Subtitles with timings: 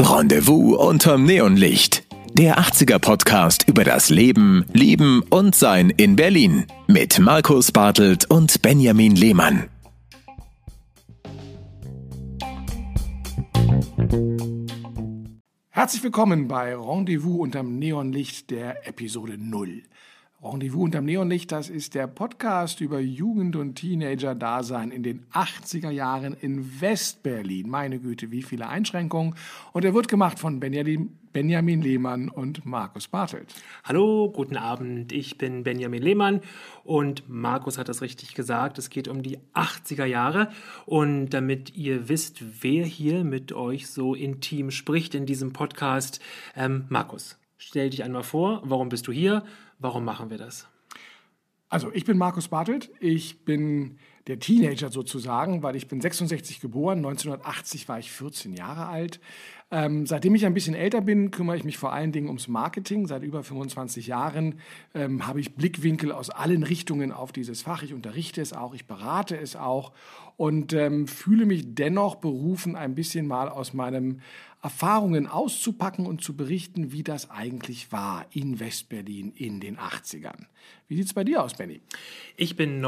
[0.00, 2.04] Rendezvous unterm Neonlicht.
[2.32, 8.62] Der 80er Podcast über das Leben, Lieben und Sein in Berlin mit Markus Bartelt und
[8.62, 9.68] Benjamin Lehmann.
[15.68, 19.84] Herzlich willkommen bei Rendezvous unterm Neonlicht der Episode 0.
[20.42, 26.32] Rendezvous unterm Neonlicht, das ist der Podcast über Jugend- und Teenager-Dasein in den 80er Jahren
[26.32, 27.68] in Westberlin.
[27.68, 29.34] Meine Güte, wie viele Einschränkungen.
[29.72, 33.54] Und er wird gemacht von Benjamin, Lehmann und Markus Bartelt.
[33.84, 35.12] Hallo, guten Abend.
[35.12, 36.40] Ich bin Benjamin Lehmann
[36.84, 38.78] und Markus hat das richtig gesagt.
[38.78, 40.48] Es geht um die 80er Jahre.
[40.86, 46.18] Und damit ihr wisst, wer hier mit euch so intim spricht in diesem Podcast,
[46.56, 48.62] ähm, Markus, stell dich einmal vor.
[48.64, 49.44] Warum bist du hier?
[49.78, 50.66] Warum machen wir das?
[51.68, 52.90] Also, ich bin Markus Bartelt.
[52.98, 56.98] Ich bin der Teenager sozusagen, weil ich bin 66 geboren.
[56.98, 59.20] 1980 war ich 14 Jahre alt.
[59.72, 63.06] Ähm, seitdem ich ein bisschen älter bin, kümmere ich mich vor allen Dingen ums Marketing.
[63.06, 64.56] Seit über 25 Jahren
[64.94, 67.82] ähm, habe ich Blickwinkel aus allen Richtungen auf dieses Fach.
[67.84, 69.92] Ich unterrichte es auch, ich berate es auch
[70.36, 74.20] und ähm, fühle mich dennoch berufen, ein bisschen mal aus meinem
[74.62, 80.46] Erfahrungen auszupacken und zu berichten, wie das eigentlich war in Westberlin in den 80ern.
[80.86, 81.80] Wie sieht es bei dir aus, Benny?
[82.36, 82.80] Ich bin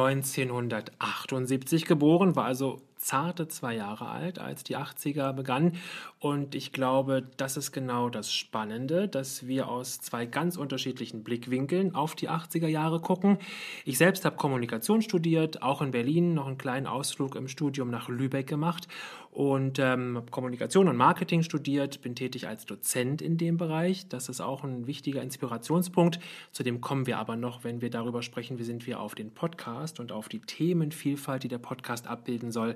[1.25, 5.79] 1978 geboren, war also zarte zwei Jahre alt, als die 80er begannen.
[6.19, 11.95] Und ich glaube, das ist genau das Spannende, dass wir aus zwei ganz unterschiedlichen Blickwinkeln
[11.95, 13.39] auf die 80er Jahre gucken.
[13.85, 18.09] Ich selbst habe Kommunikation studiert, auch in Berlin, noch einen kleinen Ausflug im Studium nach
[18.09, 18.89] Lübeck gemacht
[19.33, 24.07] und ähm, Kommunikation und Marketing studiert, bin tätig als Dozent in dem Bereich.
[24.09, 26.21] Das ist auch ein wichtiger Inspirationspunkt.
[26.53, 29.31] Zu dem kommen wir aber noch, wenn wir darüber sprechen, wie sind wir auf den
[29.31, 32.75] Podcast und auf die Themenvielfalt, die der Podcast abbilden soll,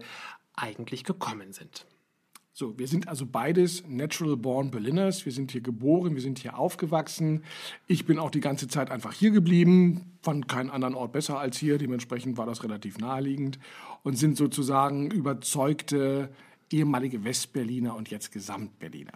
[0.56, 1.86] eigentlich gekommen sind.
[2.58, 5.26] So, wir sind also beides Natural Born Berliners.
[5.26, 7.44] Wir sind hier geboren, wir sind hier aufgewachsen.
[7.86, 11.58] Ich bin auch die ganze Zeit einfach hier geblieben, fand keinen anderen Ort besser als
[11.58, 11.76] hier.
[11.76, 13.58] Dementsprechend war das relativ naheliegend
[14.04, 16.30] und sind sozusagen überzeugte
[16.70, 19.12] ehemalige Westberliner und jetzt Gesamtberliner.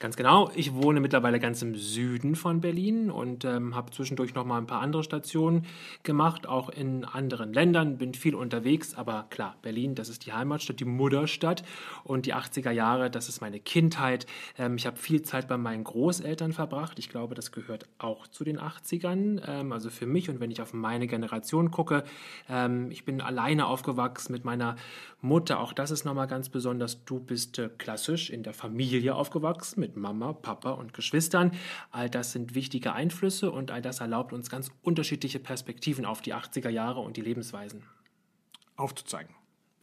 [0.00, 0.50] Ganz genau.
[0.54, 4.66] Ich wohne mittlerweile ganz im Süden von Berlin und ähm, habe zwischendurch noch mal ein
[4.66, 5.66] paar andere Stationen
[6.02, 7.98] gemacht, auch in anderen Ländern.
[7.98, 11.62] Bin viel unterwegs, aber klar, Berlin, das ist die Heimatstadt, die Mutterstadt
[12.04, 14.26] und die 80er Jahre, das ist meine Kindheit.
[14.56, 16.98] Ähm, ich habe viel Zeit bei meinen Großeltern verbracht.
[16.98, 19.42] Ich glaube, das gehört auch zu den 80ern.
[19.46, 22.04] Ähm, also für mich und wenn ich auf meine Generation gucke,
[22.48, 24.76] ähm, ich bin alleine aufgewachsen mit meiner
[25.20, 25.60] Mutter.
[25.60, 29.80] Auch das ist noch mal ganz besonders du bist äh, klassisch in der Familie aufgewachsen
[29.80, 31.52] mit Mama, Papa und Geschwistern.
[31.90, 36.34] All das sind wichtige Einflüsse und all das erlaubt uns ganz unterschiedliche Perspektiven auf die
[36.34, 37.82] 80er Jahre und die Lebensweisen
[38.76, 39.37] aufzuzeigen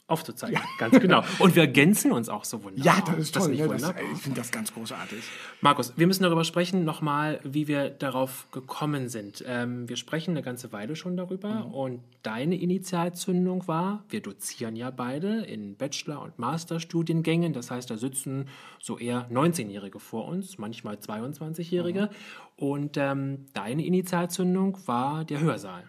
[0.08, 0.54] aufzuzeigen.
[0.56, 0.62] Ja.
[0.78, 1.24] Ganz genau.
[1.40, 2.98] Und wir ergänzen uns auch so wunderbar.
[2.98, 3.56] Ja, das ist toll.
[3.56, 3.76] Das ne?
[3.78, 5.24] das, ich finde das ganz großartig.
[5.60, 9.44] Markus, wir müssen darüber sprechen, nochmal, wie wir darauf gekommen sind.
[9.46, 11.74] Ähm, wir sprechen eine ganze Weile schon darüber mhm.
[11.74, 17.52] und deine Initialzündung war, wir dozieren ja beide in Bachelor- und Masterstudiengängen.
[17.52, 18.48] Das heißt, da sitzen
[18.80, 22.02] so eher 19-Jährige vor uns, manchmal 22-Jährige.
[22.02, 22.64] Mhm.
[22.64, 25.84] Und ähm, deine Initialzündung war der Hörsaal.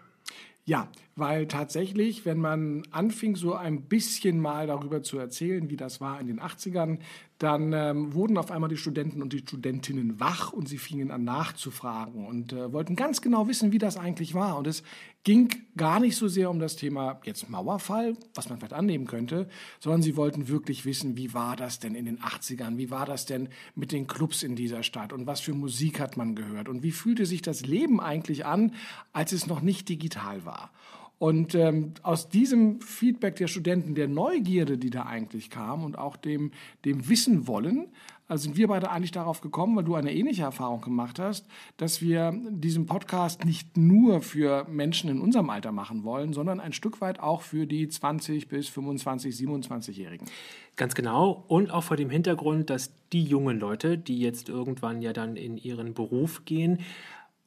[0.64, 6.00] Ja, weil tatsächlich, wenn man anfing, so ein bisschen mal darüber zu erzählen, wie das
[6.00, 6.98] war in den 80ern,
[7.38, 11.22] dann ähm, wurden auf einmal die Studenten und die Studentinnen wach und sie fingen an
[11.22, 14.58] nachzufragen und äh, wollten ganz genau wissen, wie das eigentlich war.
[14.58, 14.82] Und es
[15.22, 19.48] ging gar nicht so sehr um das Thema jetzt Mauerfall, was man vielleicht annehmen könnte,
[19.78, 23.24] sondern sie wollten wirklich wissen, wie war das denn in den 80ern, wie war das
[23.24, 26.82] denn mit den Clubs in dieser Stadt und was für Musik hat man gehört und
[26.82, 28.72] wie fühlte sich das Leben eigentlich an,
[29.12, 30.72] als es noch nicht digital war.
[31.18, 36.16] Und ähm, aus diesem Feedback der Studenten, der Neugierde, die da eigentlich kam und auch
[36.16, 36.52] dem,
[36.84, 37.88] dem Wissen wollen,
[38.28, 41.46] also sind wir beide eigentlich darauf gekommen, weil du eine ähnliche Erfahrung gemacht hast,
[41.78, 46.74] dass wir diesen Podcast nicht nur für Menschen in unserem Alter machen wollen, sondern ein
[46.74, 50.28] Stück weit auch für die 20 bis 25, 27-Jährigen.
[50.76, 51.42] Ganz genau.
[51.48, 55.56] Und auch vor dem Hintergrund, dass die jungen Leute, die jetzt irgendwann ja dann in
[55.56, 56.80] ihren Beruf gehen,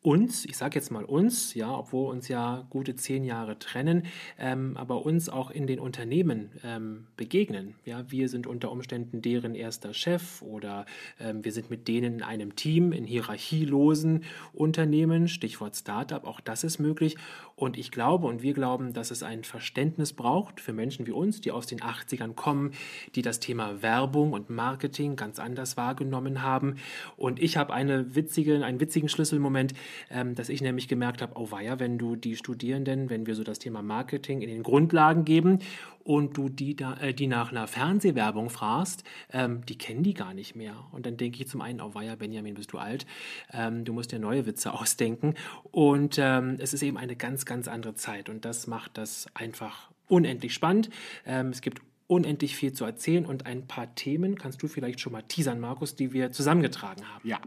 [0.03, 4.07] uns, ich sage jetzt mal uns, ja, obwohl uns ja gute zehn Jahre trennen,
[4.39, 7.75] ähm, aber uns auch in den Unternehmen ähm, begegnen.
[7.85, 10.87] Ja, wir sind unter Umständen deren erster Chef oder
[11.19, 16.63] ähm, wir sind mit denen in einem Team, in hierarchielosen Unternehmen, Stichwort Startup, auch das
[16.63, 17.15] ist möglich.
[17.55, 21.41] Und ich glaube und wir glauben, dass es ein Verständnis braucht für Menschen wie uns,
[21.41, 22.71] die aus den 80ern kommen,
[23.13, 26.77] die das Thema Werbung und Marketing ganz anders wahrgenommen haben.
[27.17, 29.75] Und ich habe eine witzige, einen witzigen Schlüsselmoment
[30.09, 33.59] dass ich nämlich gemerkt habe, oh weia, wenn du die Studierenden, wenn wir so das
[33.59, 35.59] Thema Marketing in den Grundlagen geben
[36.03, 40.33] und du die, da, äh, die nach einer Fernsehwerbung fragst, ähm, die kennen die gar
[40.33, 40.75] nicht mehr.
[40.91, 43.05] Und dann denke ich zum einen, oh weia, Benjamin, bist du alt,
[43.53, 45.35] ähm, du musst dir neue Witze ausdenken.
[45.71, 49.89] Und ähm, es ist eben eine ganz, ganz andere Zeit und das macht das einfach
[50.07, 50.89] unendlich spannend.
[51.25, 51.81] Ähm, es gibt
[52.11, 55.95] unendlich viel zu erzählen und ein paar Themen kannst du vielleicht schon mal teasern, Markus,
[55.95, 57.25] die wir zusammengetragen haben.
[57.25, 57.39] Ja,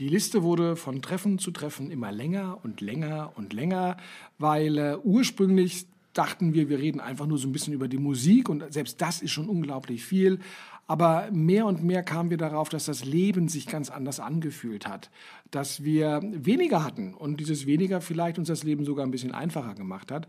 [0.00, 3.96] die Liste wurde von Treffen zu Treffen immer länger und länger und länger,
[4.36, 8.48] weil äh, ursprünglich dachten wir, wir reden einfach nur so ein bisschen über die Musik
[8.48, 10.40] und selbst das ist schon unglaublich viel.
[10.88, 15.10] Aber mehr und mehr kamen wir darauf, dass das Leben sich ganz anders angefühlt hat,
[15.52, 19.74] dass wir weniger hatten und dieses weniger vielleicht uns das Leben sogar ein bisschen einfacher
[19.74, 20.26] gemacht hat.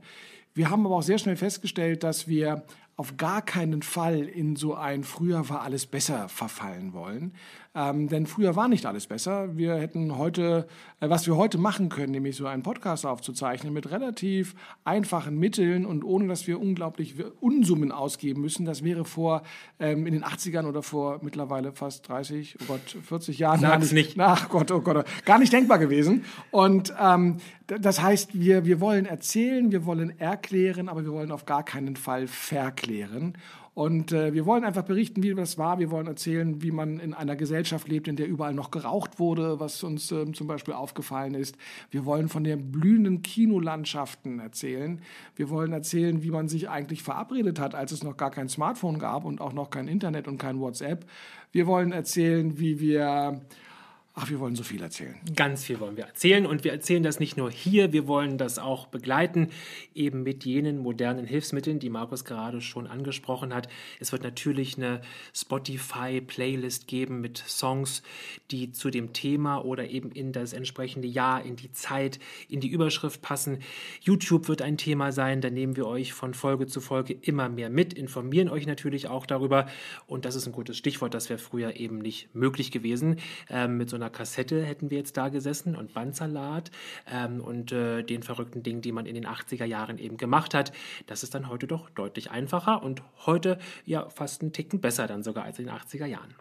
[0.54, 2.66] Wir haben aber auch sehr schnell festgestellt, dass wir
[3.00, 7.34] auf gar keinen Fall in so ein früher war alles besser verfallen wollen.
[7.75, 9.56] Ähm, denn früher war nicht alles besser.
[9.56, 10.68] Wir hätten heute,
[11.01, 15.86] äh, was wir heute machen können, nämlich so einen Podcast aufzuzeichnen mit relativ einfachen Mitteln
[15.86, 18.66] und ohne, dass wir unglaublich Unsummen ausgeben müssen.
[18.66, 19.44] Das wäre vor
[19.80, 23.60] ähm, in den 80ern oder vor mittlerweile fast 30, oh Gott, 40 Jahren.
[23.60, 24.19] Sag's nicht.
[24.19, 26.25] Ach Gott, oh Gott, gar nicht denkbar gewesen.
[26.50, 27.38] Und ähm,
[27.68, 31.95] das heißt, wir, wir wollen erzählen, wir wollen erklären, aber wir wollen auf gar keinen
[31.95, 33.38] Fall verklären.
[33.80, 35.80] Und äh, wir wollen einfach berichten, wie das war.
[35.80, 39.62] Wir wollen erzählen, wie man in einer Gesellschaft lebt, in der überall noch geraucht wurde,
[39.62, 41.56] was uns äh, zum Beispiel aufgefallen ist.
[41.90, 45.00] Wir wollen von den blühenden Kinolandschaften erzählen.
[45.38, 49.00] Wir wollen erzählen, wie man sich eigentlich verabredet hat, als es noch gar kein Smartphone
[49.00, 51.06] gab und auch noch kein Internet und kein WhatsApp.
[51.54, 53.40] Wir wollen erzählen, wie wir
[54.16, 55.16] Ach, wir wollen so viel erzählen.
[55.36, 58.58] Ganz viel wollen wir erzählen und wir erzählen das nicht nur hier, wir wollen das
[58.58, 59.50] auch begleiten,
[59.94, 63.70] eben mit jenen modernen Hilfsmitteln, die Markus gerade schon angesprochen hat.
[64.00, 65.02] Es wird natürlich eine
[65.34, 68.02] Spotify-Playlist geben mit Songs,
[68.50, 72.20] die zu dem Thema oder eben in das entsprechende Jahr, in die Zeit,
[72.50, 73.60] in die Überschrift passen.
[74.02, 77.70] YouTube wird ein Thema sein, da nehmen wir euch von Folge zu Folge immer mehr
[77.70, 79.68] mit, informieren euch natürlich auch darüber
[80.08, 83.18] und das ist ein gutes Stichwort, das wäre früher eben nicht möglich gewesen
[83.50, 86.72] äh, mit so einer Kassette hätten wir jetzt da gesessen und Bandsalat
[87.12, 90.72] ähm, und äh, den verrückten Dingen, die man in den 80er Jahren eben gemacht hat.
[91.07, 95.24] Das ist dann heute doch deutlich einfacher und heute ja fast einen Ticken besser dann
[95.24, 96.34] sogar als in den 80er Jahren.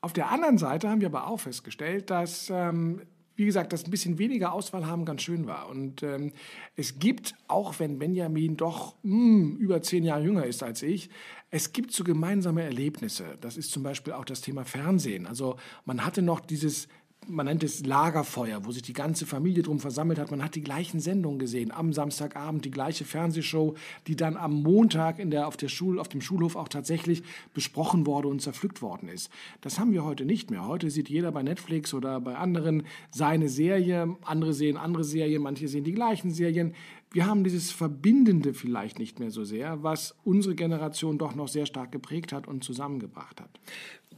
[0.00, 3.02] Auf der anderen Seite haben wir aber auch festgestellt, dass ähm,
[3.36, 5.68] wie gesagt, dass ein bisschen weniger Auswahl haben ganz schön war.
[5.68, 6.32] Und ähm,
[6.76, 11.10] es gibt, auch wenn Benjamin doch mh, hm, über zehn Jahre jünger ist als ich,
[11.50, 13.36] es gibt so gemeinsame Erlebnisse.
[13.40, 15.26] Das ist zum Beispiel auch das Thema Fernsehen.
[15.26, 16.88] Also man hatte noch dieses
[17.28, 20.30] man nennt es Lagerfeuer, wo sich die ganze Familie drum versammelt hat.
[20.30, 23.74] Man hat die gleichen Sendungen gesehen, am Samstagabend die gleiche Fernsehshow,
[24.06, 27.22] die dann am Montag in der, auf, der Schul, auf dem Schulhof auch tatsächlich
[27.54, 29.30] besprochen wurde und zerpflückt worden ist.
[29.60, 30.66] Das haben wir heute nicht mehr.
[30.66, 35.68] Heute sieht jeder bei Netflix oder bei anderen seine Serie, andere sehen andere Serien, manche
[35.68, 36.74] sehen die gleichen Serien.
[37.12, 41.66] Wir haben dieses Verbindende vielleicht nicht mehr so sehr, was unsere Generation doch noch sehr
[41.66, 43.50] stark geprägt hat und zusammengebracht hat.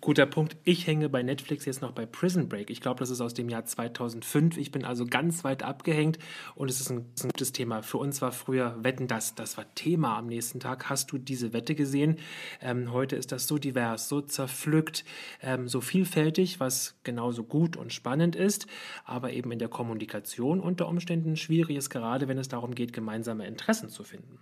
[0.05, 0.59] Guter Punkt.
[0.65, 2.69] Ich hänge bei Netflix jetzt noch bei Prison Break.
[2.69, 4.59] Ich glaube, das ist aus dem Jahr 2005.
[4.59, 6.19] Ich bin also ganz weit abgehängt
[6.55, 7.81] und es ist ein, ein gutes Thema.
[7.83, 10.91] Für uns war früher Wetten, das, das war Thema am nächsten Tag.
[10.91, 12.17] Hast du diese Wette gesehen?
[12.61, 15.07] Ähm, heute ist das so divers, so zerpflückt,
[15.41, 18.67] ähm, so vielfältig, was genauso gut und spannend ist,
[19.07, 23.47] aber eben in der Kommunikation unter Umständen schwierig ist, gerade wenn es darum geht, gemeinsame
[23.47, 24.39] Interessen zu finden.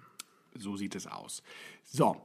[0.54, 1.42] So sieht es aus.
[1.84, 2.20] So,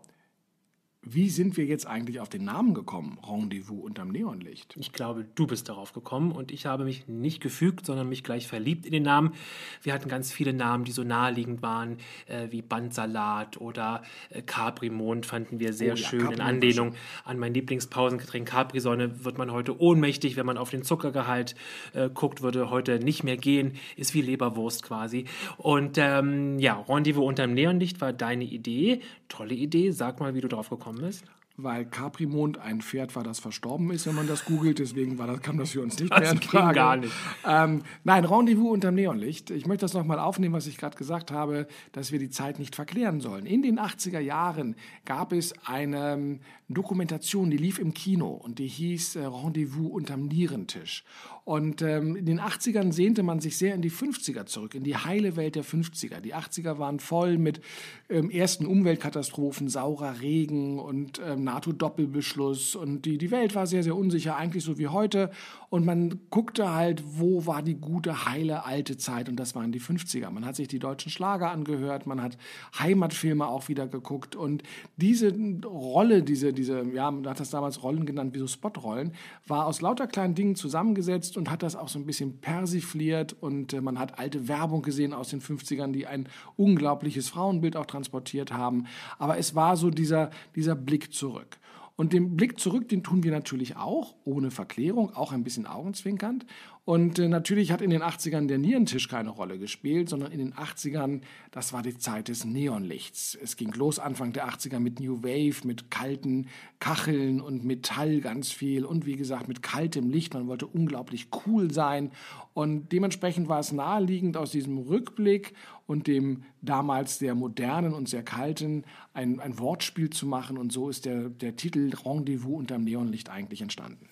[1.13, 3.17] wie sind wir jetzt eigentlich auf den Namen gekommen?
[3.27, 4.75] Rendezvous unterm Neonlicht.
[4.77, 8.47] Ich glaube, du bist darauf gekommen und ich habe mich nicht gefügt, sondern mich gleich
[8.47, 9.33] verliebt in den Namen.
[9.81, 11.97] Wir hatten ganz viele Namen, die so naheliegend waren,
[12.27, 17.39] äh, wie Bandsalat oder äh, Capri-Mond fanden wir sehr oh, ja, schön in Anlehnung an
[17.39, 19.23] mein Lieblingspausengetränk Capri-Sonne.
[19.23, 21.55] Wird man heute ohnmächtig, wenn man auf den Zuckergehalt
[21.93, 25.25] äh, guckt, würde heute nicht mehr gehen, ist wie Leberwurst quasi.
[25.57, 29.01] Und ähm, ja, Rendezvous unterm Neonlicht war deine Idee.
[29.29, 29.91] Tolle Idee.
[29.91, 31.24] Sag mal, wie du darauf gekommen bist
[31.58, 34.77] weil Caprimond ein Pferd war, das verstorben ist, wenn man das googelt.
[34.77, 36.75] Deswegen war das, kam das für uns nicht das mehr in Frage.
[36.75, 37.13] gar nicht.
[37.46, 39.50] Ähm, nein, Rendezvous unterm Neonlicht.
[39.50, 42.75] Ich möchte das nochmal aufnehmen, was ich gerade gesagt habe, dass wir die Zeit nicht
[42.75, 43.48] verklären sollen.
[43.48, 46.39] In den 80er Jahren gab es eine ähm,
[46.70, 51.04] Dokumentation, die lief im Kino und die hieß äh, Rendezvous unterm Nierentisch.
[51.48, 54.98] Und ähm, in den 80ern sehnte man sich sehr in die 50er zurück, in die
[54.98, 56.20] heile Welt der 50er.
[56.20, 57.62] Die 80er waren voll mit
[58.10, 62.75] ähm, ersten Umweltkatastrophen, saurer Regen und ähm, NATO-Doppelbeschluss.
[62.75, 65.32] Und die, die Welt war sehr, sehr unsicher, eigentlich so wie heute.
[65.70, 69.30] Und man guckte halt, wo war die gute, heile, alte Zeit.
[69.30, 70.30] Und das waren die 50er.
[70.30, 72.38] Man hat sich die deutschen Schlager angehört, man hat
[72.77, 74.36] Heimatfilme auch wieder geguckt.
[74.36, 74.63] Und
[74.98, 79.13] diese Rolle, diese, diese ja, man hat das damals Rollen genannt, wie so Spotrollen,
[79.46, 83.74] war aus lauter kleinen Dingen zusammengesetzt und hat das auch so ein bisschen persifliert und
[83.74, 88.51] äh, man hat alte Werbung gesehen aus den 50ern, die ein unglaubliches Frauenbild auch transportiert
[88.51, 88.86] haben.
[89.20, 91.58] Aber es war so dieser, dieser Blick zurück.
[91.96, 96.46] Und den Blick zurück, den tun wir natürlich auch, ohne Verklärung, auch ein bisschen augenzwinkernd.
[96.88, 100.53] Und äh, natürlich hat in den 80ern der Nierentisch keine Rolle gespielt, sondern in den
[100.53, 101.20] 80ern,
[101.51, 103.38] das war die Zeit des Neonlichts.
[103.44, 106.48] Es ging los Anfang der 80er mit New Wave, mit kalten
[106.79, 110.34] Kacheln und Metall ganz viel und wie gesagt mit kaltem Licht.
[110.34, 112.10] Man wollte unglaublich cool sein
[112.53, 115.56] und dementsprechend war es naheliegend aus diesem Rückblick
[115.88, 120.88] und dem damals sehr modernen und sehr kalten ein, ein Wortspiel zu machen und so
[120.88, 124.08] ist der, der Titel Rendezvous unterm Neonlicht eigentlich entstanden.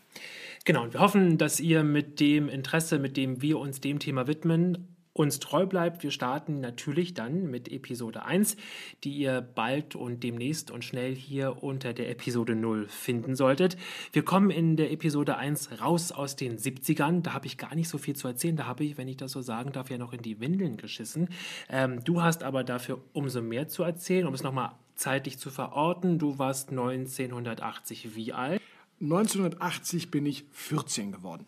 [0.66, 4.26] Genau, und wir hoffen, dass ihr mit dem Interesse, mit dem wir uns dem Thema
[4.26, 6.02] widmen, uns treu bleibt.
[6.02, 8.58] Wir starten natürlich dann mit Episode 1,
[9.04, 13.78] die ihr bald und demnächst und schnell hier unter der Episode 0 finden solltet.
[14.12, 17.22] Wir kommen in der Episode 1 raus aus den 70ern.
[17.22, 18.56] Da habe ich gar nicht so viel zu erzählen.
[18.56, 21.30] Da habe ich, wenn ich das so sagen darf, ja noch in die Windeln geschissen.
[21.70, 26.18] Ähm, du hast aber dafür umso mehr zu erzählen, um es nochmal zeitlich zu verorten.
[26.18, 28.60] Du warst 1980 wie alt?
[29.06, 31.46] 1980 bin ich 14 geworden.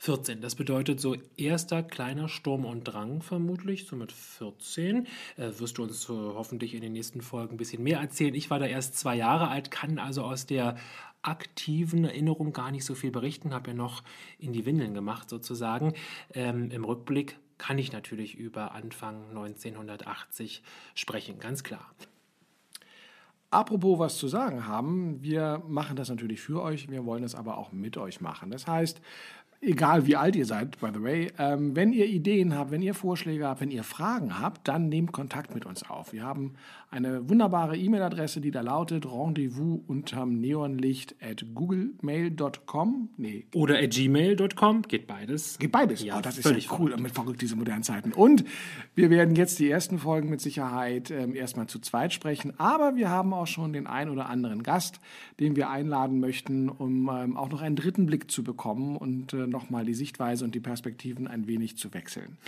[0.00, 5.06] 14, das bedeutet so erster kleiner Sturm und Drang vermutlich, so mit 14.
[5.36, 8.34] Äh, wirst du uns äh, hoffentlich in den nächsten Folgen ein bisschen mehr erzählen.
[8.34, 10.76] Ich war da erst zwei Jahre alt, kann also aus der
[11.22, 14.04] aktiven Erinnerung gar nicht so viel berichten, habe ja noch
[14.38, 15.94] in die Windeln gemacht sozusagen.
[16.32, 20.62] Ähm, Im Rückblick kann ich natürlich über Anfang 1980
[20.94, 21.92] sprechen, ganz klar.
[23.50, 27.56] Apropos was zu sagen haben, wir machen das natürlich für euch, wir wollen es aber
[27.56, 28.50] auch mit euch machen.
[28.50, 29.00] Das heißt,
[29.60, 32.94] egal wie alt ihr seid, by the way, ähm, wenn ihr Ideen habt, wenn ihr
[32.94, 36.12] Vorschläge habt, wenn ihr Fragen habt, dann nehmt Kontakt mit uns auf.
[36.12, 36.54] Wir haben
[36.90, 43.10] eine wunderbare E-Mail-Adresse, die da lautet rendezvous unterm Neonlicht at googlemail.com.
[43.16, 43.46] Nee.
[43.54, 44.82] Oder at gmail.com.
[44.82, 45.58] Geht beides.
[45.58, 46.02] Geht beides.
[46.02, 46.96] Ja, oh, das ist ja cool.
[46.96, 48.12] Mit verrückt diese modernen Zeiten.
[48.12, 48.44] Und
[48.94, 52.58] wir werden jetzt die ersten Folgen mit Sicherheit ähm, erstmal zu zweit sprechen.
[52.58, 55.00] Aber wir haben auch schon den ein oder anderen Gast,
[55.40, 59.47] den wir einladen möchten, um ähm, auch noch einen dritten Blick zu bekommen und äh,
[59.48, 62.38] nochmal die Sichtweise und die Perspektiven ein wenig zu wechseln.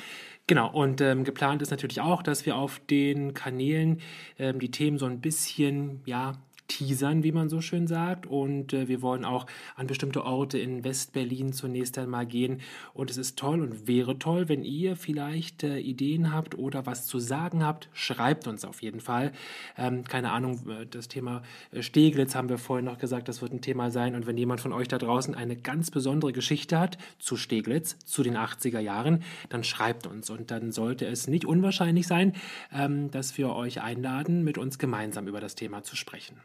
[0.46, 4.00] Genau, und ähm, geplant ist natürlich auch, dass wir auf den Kanälen
[4.38, 6.32] ähm, die Themen so ein bisschen, ja,
[6.70, 8.26] teasern, wie man so schön sagt.
[8.26, 12.60] Und äh, wir wollen auch an bestimmte Orte in Westberlin zunächst einmal gehen.
[12.94, 17.06] Und es ist toll und wäre toll, wenn ihr vielleicht äh, Ideen habt oder was
[17.06, 19.32] zu sagen habt, schreibt uns auf jeden Fall.
[19.76, 23.52] Ähm, keine Ahnung, äh, das Thema äh, Steglitz haben wir vorhin noch gesagt, das wird
[23.52, 24.14] ein Thema sein.
[24.14, 28.22] Und wenn jemand von euch da draußen eine ganz besondere Geschichte hat zu Steglitz, zu
[28.22, 30.30] den 80er Jahren, dann schreibt uns.
[30.30, 32.34] Und dann sollte es nicht unwahrscheinlich sein,
[32.72, 36.36] ähm, dass wir euch einladen, mit uns gemeinsam über das Thema zu sprechen.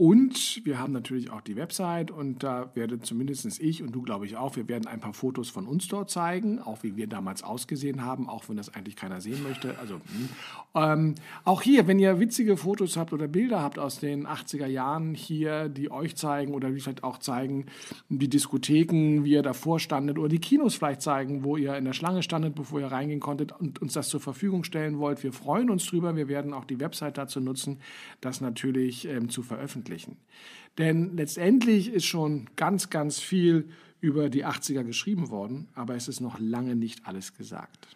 [0.00, 4.24] Und wir haben natürlich auch die Website und da werde zumindest ich und du, glaube
[4.24, 7.42] ich, auch, wir werden ein paar Fotos von uns dort zeigen, auch wie wir damals
[7.42, 9.78] ausgesehen haben, auch wenn das eigentlich keiner sehen möchte.
[9.78, 10.28] Also hm.
[10.74, 11.14] ähm,
[11.44, 15.68] auch hier, wenn ihr witzige Fotos habt oder Bilder habt aus den 80er Jahren hier,
[15.68, 17.66] die euch zeigen oder wie vielleicht auch zeigen,
[18.08, 21.92] die Diskotheken, wie ihr davor standet oder die Kinos vielleicht zeigen, wo ihr in der
[21.92, 25.22] Schlange standet, bevor ihr reingehen konntet und uns das zur Verfügung stellen wollt.
[25.22, 26.16] Wir freuen uns drüber.
[26.16, 27.80] Wir werden auch die Website dazu nutzen,
[28.22, 30.16] das natürlich ähm, zu veröffentlichen veröffentlichen.
[30.78, 33.68] Denn letztendlich ist schon ganz, ganz viel
[34.00, 37.88] über die 80er geschrieben worden, aber es ist noch lange nicht alles gesagt.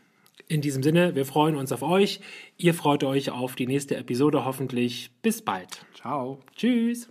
[0.48, 2.20] In diesem Sinne, wir freuen uns auf euch.
[2.58, 5.10] Ihr freut euch auf die nächste Episode hoffentlich.
[5.22, 5.86] Bis bald.
[5.94, 6.40] Ciao.
[6.54, 7.08] Tschüss.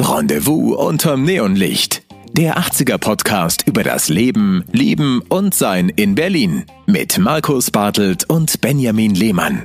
[0.00, 1.97] Rendezvous unterm Neonlicht
[2.32, 8.60] der 80er Podcast über das Leben, Lieben und Sein in Berlin mit Markus Bartelt und
[8.60, 9.64] Benjamin Lehmann.